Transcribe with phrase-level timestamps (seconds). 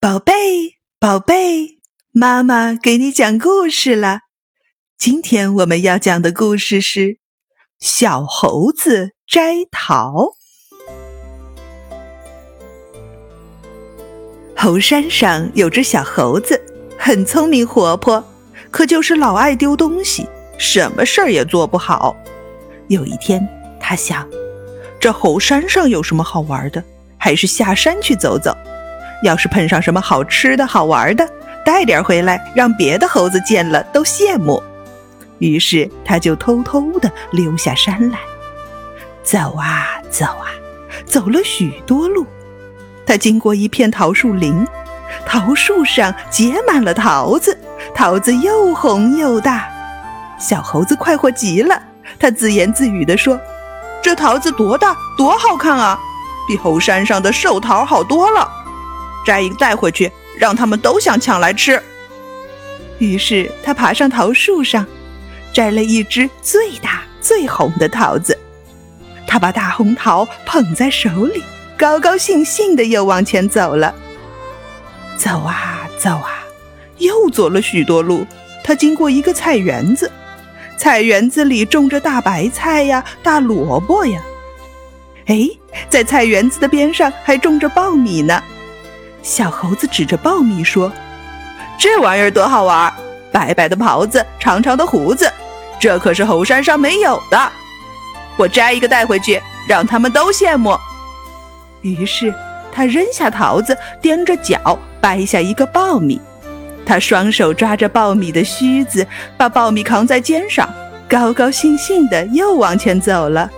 [0.00, 1.80] 宝贝，宝贝，
[2.12, 4.20] 妈妈给你讲故事了。
[4.96, 7.00] 今天我们要讲的故事是
[7.80, 10.12] 《小猴子摘桃》。
[14.56, 16.64] 猴山上有只小猴子，
[16.96, 18.22] 很聪明活泼，
[18.70, 20.28] 可就是老爱丢东西，
[20.58, 22.14] 什么事儿也做不好。
[22.86, 23.44] 有一天，
[23.80, 24.24] 他想，
[25.00, 26.84] 这猴山上有什么好玩的？
[27.20, 28.56] 还是下山去走走。
[29.22, 31.28] 要是碰上什么好吃的好玩的，
[31.64, 34.62] 带点回来，让别的猴子见了都羡慕。
[35.38, 38.18] 于是他就偷偷地溜下山来，
[39.22, 40.50] 走啊走啊，
[41.04, 42.26] 走了许多路。
[43.06, 44.66] 他经过一片桃树林，
[45.24, 47.56] 桃树上结满了桃子，
[47.94, 49.68] 桃子又红又大。
[50.38, 51.80] 小猴子快活极了，
[52.18, 53.38] 他自言自语地说
[54.02, 55.98] ：“这桃子多大，多好看啊，
[56.46, 58.48] 比猴山上的寿桃好多了。”
[59.28, 61.82] 摘一个带回去，让他们都想抢来吃。
[62.96, 64.86] 于是他爬上桃树上，
[65.52, 68.36] 摘了一只最大最红的桃子。
[69.26, 71.42] 他把大红桃捧在手里，
[71.76, 73.94] 高高兴兴的又往前走了。
[75.18, 76.42] 走啊走啊，
[76.96, 78.26] 又走了许多路。
[78.64, 80.10] 他经过一个菜园子，
[80.78, 84.22] 菜园子里种着大白菜呀，大萝卜呀。
[85.26, 85.46] 哎，
[85.90, 88.42] 在菜园子的边上还种着苞米呢。
[89.22, 90.92] 小猴子指着苞米说
[91.78, 92.92] ：“这玩意儿多好玩！
[93.30, 95.30] 白白的袍子，长长的胡子，
[95.78, 97.52] 这可是猴山上没有的。
[98.36, 100.76] 我摘一个带回去，让他们都羡慕。”
[101.82, 102.34] 于是
[102.72, 106.20] 他扔下桃子，踮着脚掰下一个苞米。
[106.86, 110.68] 他双手抓着苞米的须子，把苞米扛在肩上，
[111.06, 113.50] 高高兴兴地又往前走了。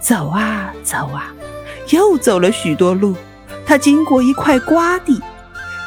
[0.00, 1.30] 走啊走啊，
[1.90, 3.14] 又走了许多路。
[3.66, 5.20] 他经过一块瓜地，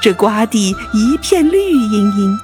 [0.02, 2.40] 这瓜地一片绿茵茵，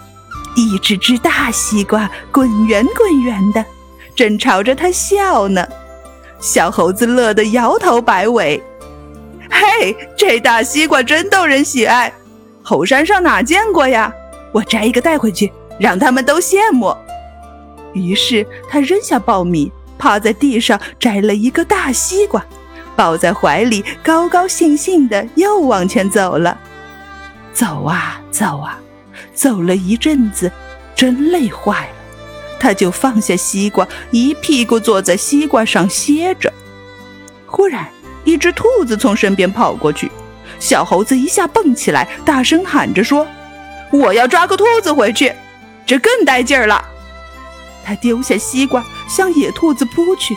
[0.56, 3.64] 一只只大西瓜滚圆滚圆的，
[4.16, 5.68] 正朝着他笑呢。
[6.40, 8.62] 小猴子乐得摇头摆尾
[9.52, 12.14] ：“嘿，这大西瓜真逗人喜爱，
[12.64, 14.14] 猴山上哪见过呀？
[14.52, 16.96] 我摘一个带回去，让他们都羡慕。”
[17.94, 22.46] 于是他扔下苞米，趴在地上摘了一个大西瓜。
[22.96, 26.58] 抱在怀里，高高兴兴的又往前走了。
[27.54, 28.80] 走啊走啊，
[29.34, 30.52] 走了一阵子，
[30.96, 31.96] 真累坏了。
[32.60, 36.52] 他就放下西瓜，一屁股坐在西瓜上歇着。
[37.46, 37.88] 忽然，
[38.24, 40.12] 一只兔子从身边跑过去，
[40.60, 43.28] 小猴子一下蹦起来，大声喊着说
[43.92, 45.34] ：“我要抓个兔子回去，
[45.86, 46.84] 这更带劲儿了。”
[47.86, 50.36] 他丢下西瓜，向野兔子扑去。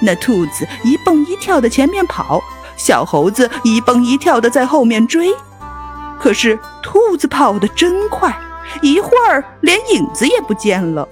[0.00, 2.42] 那兔子一蹦一跳的前面跑，
[2.76, 5.28] 小猴子一蹦一跳的在后面追。
[6.18, 8.34] 可是兔子跑得真快，
[8.82, 11.08] 一会儿连影子也不见了。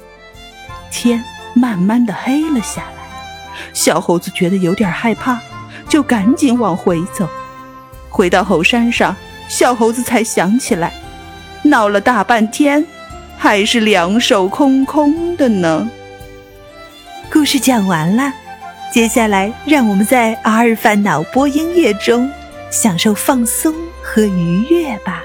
[0.91, 1.23] 天
[1.55, 3.23] 慢慢的黑了下来，
[3.73, 5.39] 小猴子觉得有点害怕，
[5.89, 7.29] 就赶紧往回走。
[8.11, 9.15] 回到猴山上，
[9.49, 10.93] 小猴子才想起来，
[11.63, 12.87] 闹了大半天，
[13.37, 15.91] 还是两手空空的呢。
[17.31, 18.33] 故事讲完了。
[18.91, 22.31] 接下来，让我们在阿尔法脑波音乐中
[22.71, 23.73] 享受放松
[24.03, 25.23] 和愉悦吧。